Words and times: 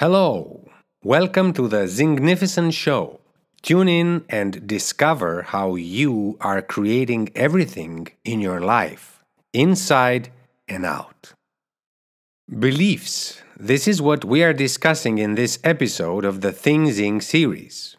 Hello, 0.00 0.66
welcome 1.04 1.52
to 1.52 1.68
the 1.68 1.84
Zingnificent 1.84 2.72
Show. 2.72 3.20
Tune 3.60 3.86
in 3.86 4.24
and 4.30 4.66
discover 4.66 5.42
how 5.42 5.74
you 5.74 6.38
are 6.40 6.62
creating 6.62 7.28
everything 7.34 8.08
in 8.24 8.40
your 8.40 8.60
life, 8.60 9.22
inside 9.52 10.30
and 10.66 10.86
out. 10.86 11.34
Beliefs. 12.48 13.42
This 13.58 13.86
is 13.86 14.00
what 14.00 14.24
we 14.24 14.42
are 14.42 14.54
discussing 14.54 15.18
in 15.18 15.34
this 15.34 15.58
episode 15.62 16.24
of 16.24 16.40
the 16.40 16.50
Thing 16.50 16.90
Zing 16.90 17.20
series. 17.20 17.98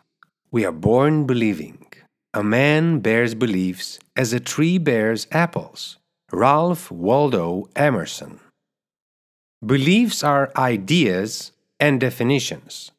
We 0.50 0.66
are 0.66 0.72
born 0.72 1.28
believing. 1.28 1.86
A 2.34 2.42
man 2.42 3.02
bears 3.02 3.36
beliefs 3.36 4.00
as 4.16 4.34
a 4.34 4.40
tree 4.40 4.80
bears 4.80 5.28
apples. 5.30 6.00
Ralph 6.32 6.90
Waldo 6.90 7.70
Emerson. 7.76 8.40
Beliefs 9.64 10.24
are 10.24 10.52
ideas 10.58 11.52
and 11.82 12.00
definitions. 12.00 12.91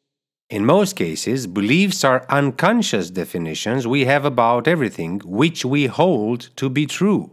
In 0.49 0.65
most 0.65 0.95
cases, 0.95 1.47
beliefs 1.47 2.03
are 2.03 2.27
unconscious 2.29 3.09
definitions 3.09 3.87
we 3.87 4.05
have 4.05 4.25
about 4.25 4.67
everything 4.67 5.19
which 5.25 5.65
we 5.65 5.87
hold 5.87 6.49
to 6.57 6.69
be 6.69 6.85
true. 6.85 7.31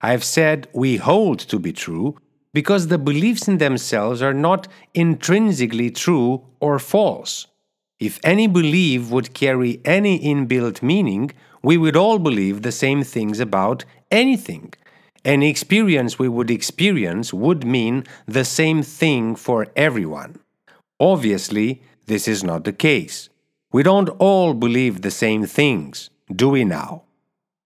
I 0.00 0.12
have 0.12 0.24
said 0.24 0.68
we 0.72 0.96
hold 0.96 1.40
to 1.40 1.58
be 1.58 1.72
true 1.72 2.16
because 2.54 2.86
the 2.86 2.96
beliefs 2.96 3.48
in 3.48 3.58
themselves 3.58 4.22
are 4.22 4.32
not 4.32 4.68
intrinsically 4.94 5.90
true 5.90 6.44
or 6.60 6.78
false. 6.78 7.46
If 7.98 8.20
any 8.22 8.46
belief 8.46 9.10
would 9.10 9.34
carry 9.34 9.80
any 9.84 10.18
inbuilt 10.20 10.82
meaning, 10.82 11.32
we 11.62 11.76
would 11.76 11.96
all 11.96 12.18
believe 12.18 12.62
the 12.62 12.72
same 12.72 13.02
things 13.02 13.40
about 13.40 13.84
anything. 14.10 14.72
Any 15.24 15.50
experience 15.50 16.18
we 16.18 16.28
would 16.28 16.50
experience 16.50 17.34
would 17.34 17.66
mean 17.66 18.04
the 18.26 18.44
same 18.44 18.82
thing 18.82 19.34
for 19.34 19.66
everyone. 19.74 20.38
Obviously, 20.98 21.82
this 22.06 22.26
is 22.26 22.42
not 22.42 22.64
the 22.64 22.72
case. 22.72 23.28
We 23.72 23.82
don't 23.82 24.08
all 24.18 24.54
believe 24.54 25.02
the 25.02 25.10
same 25.10 25.44
things, 25.44 26.10
do 26.34 26.48
we 26.48 26.64
now? 26.64 27.02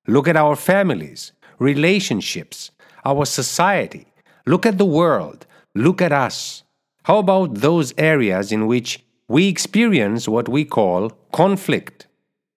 Look 0.06 0.26
at 0.26 0.36
our 0.36 0.56
families, 0.56 1.32
relationships, 1.58 2.70
our 3.04 3.24
society. 3.24 4.06
Look 4.46 4.66
at 4.66 4.78
the 4.78 4.84
world. 4.84 5.46
Look 5.74 6.02
at 6.02 6.12
us. 6.12 6.64
How 7.04 7.18
about 7.18 7.56
those 7.56 7.94
areas 7.96 8.50
in 8.50 8.66
which 8.66 9.04
we 9.28 9.46
experience 9.48 10.26
what 10.26 10.48
we 10.48 10.64
call 10.64 11.10
conflict? 11.32 12.08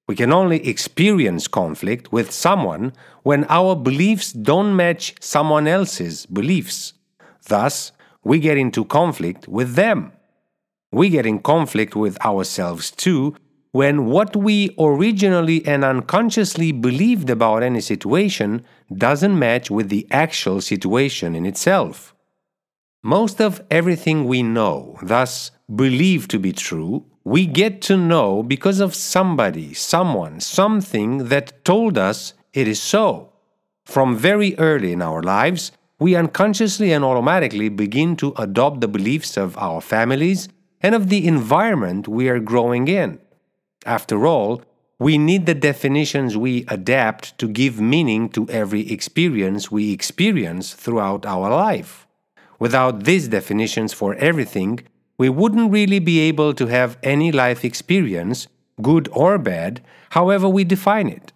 We 0.07 0.15
can 0.15 0.33
only 0.33 0.67
experience 0.67 1.47
conflict 1.47 2.11
with 2.11 2.31
someone 2.31 2.93
when 3.21 3.45
our 3.49 3.75
beliefs 3.75 4.33
don't 4.33 4.75
match 4.75 5.15
someone 5.19 5.67
else's 5.67 6.25
beliefs. 6.25 6.93
Thus, 7.47 7.91
we 8.23 8.39
get 8.39 8.57
into 8.57 8.83
conflict 8.85 9.47
with 9.47 9.75
them. 9.75 10.11
We 10.93 11.09
get 11.09 11.25
in 11.25 11.39
conflict 11.39 11.95
with 11.95 12.23
ourselves 12.23 12.91
too 12.91 13.35
when 13.71 14.05
what 14.05 14.35
we 14.35 14.75
originally 14.77 15.65
and 15.65 15.83
unconsciously 15.83 16.71
believed 16.71 17.31
about 17.31 17.63
any 17.63 17.81
situation 17.81 18.63
doesn't 18.95 19.39
match 19.39 19.71
with 19.71 19.89
the 19.89 20.05
actual 20.11 20.61
situation 20.61 21.33
in 21.33 21.47
itself. 21.47 22.13
Most 23.01 23.41
of 23.41 23.63
everything 23.71 24.25
we 24.25 24.43
know, 24.43 24.99
thus 25.01 25.49
believe 25.75 26.27
to 26.27 26.37
be 26.37 26.53
true, 26.53 27.03
we 27.23 27.47
get 27.47 27.81
to 27.81 27.97
know 27.97 28.43
because 28.43 28.79
of 28.79 28.93
somebody, 28.93 29.73
someone, 29.73 30.39
something 30.41 31.29
that 31.29 31.65
told 31.65 31.97
us 31.97 32.35
it 32.53 32.67
is 32.67 32.79
so. 32.79 33.33
From 33.83 34.15
very 34.15 34.55
early 34.59 34.91
in 34.91 35.01
our 35.01 35.23
lives, 35.23 35.71
we 35.97 36.15
unconsciously 36.15 36.91
and 36.93 37.03
automatically 37.03 37.69
begin 37.69 38.15
to 38.17 38.35
adopt 38.37 38.81
the 38.81 38.87
beliefs 38.87 39.37
of 39.37 39.57
our 39.57 39.81
families 39.81 40.49
and 40.83 40.93
of 40.93 41.09
the 41.09 41.25
environment 41.25 42.07
we 42.07 42.29
are 42.29 42.39
growing 42.39 42.87
in. 42.87 43.19
After 43.85 44.27
all, 44.27 44.61
we 44.99 45.17
need 45.17 45.45
the 45.45 45.55
definitions 45.55 46.37
we 46.37 46.65
adapt 46.67 47.37
to 47.39 47.47
give 47.47 47.81
meaning 47.81 48.29
to 48.29 48.47
every 48.49 48.91
experience 48.91 49.71
we 49.71 49.91
experience 49.91 50.73
throughout 50.73 51.25
our 51.25 51.49
life. 51.49 52.05
Without 52.59 53.03
these 53.03 53.27
definitions 53.27 53.91
for 53.91 54.15
everything, 54.15 54.79
we 55.17 55.29
wouldn't 55.29 55.71
really 55.71 55.99
be 55.99 56.19
able 56.19 56.53
to 56.53 56.67
have 56.67 56.97
any 57.03 57.31
life 57.31 57.65
experience, 57.65 58.47
good 58.81 59.09
or 59.11 59.37
bad, 59.37 59.81
however 60.11 60.47
we 60.47 60.63
define 60.63 61.09
it. 61.09 61.31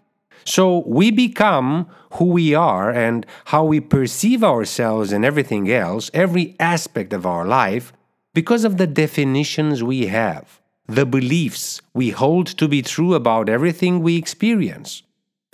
So 0.46 0.84
we 0.88 1.12
become 1.12 1.88
who 2.14 2.26
we 2.26 2.54
are 2.54 2.90
and 2.90 3.26
how 3.46 3.66
we 3.66 3.82
perceive 3.82 4.44
ourselves 4.44 5.12
and 5.12 5.26
everything 5.26 5.70
else, 5.70 6.10
every 6.14 6.56
aspect 6.60 7.12
of 7.12 7.26
our 7.26 7.46
life, 7.46 7.92
because 8.38 8.64
of 8.64 8.78
the 8.78 8.86
definitions 8.86 9.82
we 9.82 10.06
have, 10.06 10.62
the 10.86 11.08
beliefs 11.08 11.82
we 11.96 12.12
hold 12.12 12.46
to 12.46 12.68
be 12.68 12.84
true 12.84 13.16
about 13.16 13.50
everything 13.50 14.00
we 14.00 14.16
experience. 14.16 15.02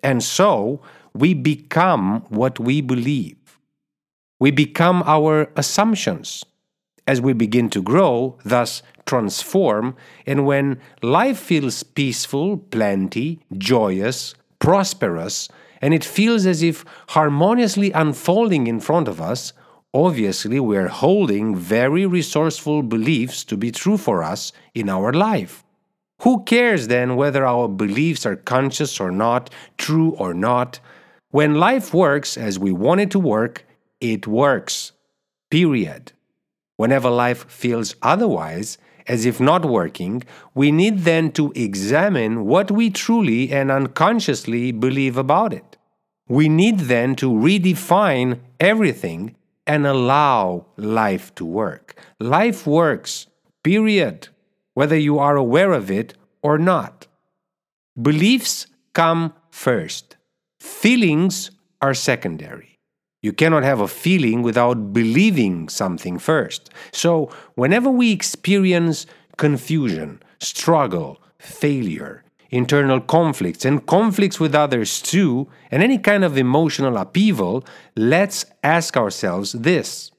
And 0.03 0.21
so, 0.21 0.81
we 1.13 1.33
become 1.33 2.25
what 2.27 2.59
we 2.59 2.81
believe. 2.81 3.38
We 4.38 4.51
become 4.51 5.01
our 5.05 5.49
assumptions. 5.55 6.44
As 7.07 7.21
we 7.21 7.31
begin 7.31 7.69
to 7.69 7.81
grow, 7.81 8.38
thus 8.44 8.83
transform, 9.05 9.95
and 10.27 10.45
when 10.45 10.77
life 11.01 11.39
feels 11.39 11.83
peaceful, 11.83 12.57
plenty, 12.57 13.39
joyous, 13.57 14.35
prosperous, 14.59 15.47
and 15.81 15.94
it 15.94 16.03
feels 16.03 16.45
as 16.45 16.61
if 16.61 16.83
harmoniously 17.15 17.94
unfolding 17.94 18.67
in 18.67 18.81
front 18.81 19.07
of 19.07 19.21
us, 19.21 19.53
obviously 19.93 20.59
we're 20.59 20.87
holding 20.87 21.55
very 21.55 22.05
resourceful 22.05 22.81
beliefs 22.83 23.43
to 23.45 23.55
be 23.55 23.71
true 23.71 23.97
for 23.97 24.23
us 24.23 24.51
in 24.73 24.89
our 24.89 25.13
life. 25.13 25.63
Who 26.21 26.43
cares 26.43 26.87
then 26.87 27.15
whether 27.15 27.45
our 27.45 27.67
beliefs 27.67 28.25
are 28.25 28.35
conscious 28.35 28.99
or 28.99 29.11
not, 29.11 29.49
true 29.77 30.11
or 30.11 30.33
not? 30.33 30.79
When 31.29 31.55
life 31.55 31.93
works 31.93 32.37
as 32.37 32.57
we 32.57 32.71
want 32.71 33.01
it 33.01 33.11
to 33.11 33.19
work, 33.19 33.65
it 33.99 34.25
works. 34.27 34.93
Period. 35.51 36.13
Whenever 36.77 37.09
life 37.09 37.49
feels 37.49 37.95
otherwise, 38.01 38.77
as 39.07 39.25
if 39.25 39.39
not 39.39 39.65
working, 39.65 40.23
we 40.55 40.71
need 40.71 40.99
then 40.99 41.31
to 41.33 41.51
examine 41.55 42.45
what 42.45 42.71
we 42.71 42.89
truly 42.89 43.51
and 43.51 43.69
unconsciously 43.69 44.71
believe 44.71 45.17
about 45.17 45.53
it. 45.53 45.77
We 46.27 46.47
need 46.47 46.81
then 46.81 47.15
to 47.17 47.29
redefine 47.29 48.39
everything 48.59 49.35
and 49.66 49.85
allow 49.88 50.66
life 50.78 51.34
to 51.35 51.46
work. 51.46 52.00
Life 52.19 52.68
works, 52.68 53.28
period, 53.63 54.28
whether 54.74 54.97
you 54.97 55.19
are 55.19 55.35
aware 55.35 55.72
of 55.72 55.90
it 55.90 56.16
or 56.41 56.57
not. 56.57 57.07
Beliefs 58.01 58.68
come 58.94 59.34
first, 59.51 60.18
feelings 60.59 61.51
are 61.81 61.94
secondary. 61.94 62.79
You 63.22 63.31
cannot 63.31 63.63
have 63.63 63.79
a 63.79 63.88
feeling 63.88 64.41
without 64.41 64.91
believing 64.91 65.69
something 65.69 66.19
first. 66.19 66.69
So, 66.91 67.31
whenever 67.56 67.90
we 67.90 68.12
experience 68.12 69.06
confusion, 69.38 70.22
struggle, 70.40 71.22
failure, 71.40 72.22
internal 72.53 73.01
conflicts 73.01 73.65
and 73.65 73.85
conflicts 73.87 74.39
with 74.39 74.53
others 74.53 75.01
too, 75.01 75.47
and 75.71 75.81
any 75.81 75.97
kind 75.97 76.23
of 76.23 76.37
emotional 76.37 76.97
upheaval, 76.97 77.65
let's 77.95 78.45
ask 78.63 78.95
ourselves 78.95 79.53
this 79.53 80.11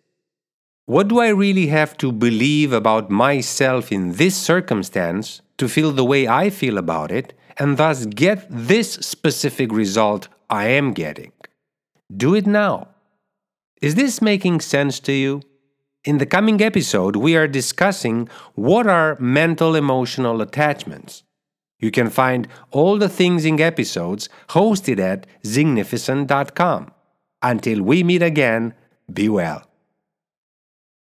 What 0.87 1.09
do 1.09 1.21
I 1.21 1.29
really 1.29 1.69
have 1.69 1.97
to 1.99 2.11
believe 2.11 2.73
about 2.73 3.09
myself 3.09 3.93
in 3.93 4.15
this 4.15 4.37
circumstance 4.37 5.43
to 5.59 5.69
feel 5.69 5.93
the 5.93 6.05
way 6.05 6.27
I 6.27 6.51
feel 6.51 6.77
about 6.77 7.13
it, 7.13 7.39
and 7.57 7.77
thus 7.77 8.07
get 8.07 8.47
this 8.51 8.95
specific 8.95 9.71
result 9.71 10.27
I 10.51 10.67
am 10.81 10.93
getting? 10.93 11.33
Do 12.15 12.35
it 12.35 12.47
now. 12.47 12.89
Is 13.81 13.95
this 13.95 14.21
making 14.21 14.61
sense 14.61 14.99
to 15.01 15.13
you? 15.13 15.43
In 16.05 16.19
the 16.19 16.27
coming 16.27 16.61
episode, 16.61 17.15
we 17.17 17.37
are 17.37 17.47
discussing 17.47 18.29
what 18.55 18.87
are 18.89 19.17
mental 19.21 19.75
emotional 19.77 20.43
attachments. 20.43 21.23
You 21.79 21.91
can 21.91 22.11
find 22.11 22.49
all 22.71 22.99
the 22.99 23.09
Things 23.09 23.43
Zing 23.43 23.61
episodes 23.61 24.29
hosted 24.51 24.99
at 24.99 25.27
zingnificent.com. 25.45 26.93
Until 27.43 27.83
we 27.83 28.03
meet 28.03 28.23
again, 28.23 28.75
be 29.13 29.29
well. 29.29 29.69